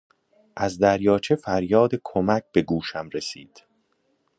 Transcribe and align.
از 0.55 0.77
دریاچه 0.79 1.35
فریاد 1.35 1.91
کمک 2.03 2.43
به 2.53 2.61
گوشم 2.61 3.09
رسید. 3.13 3.63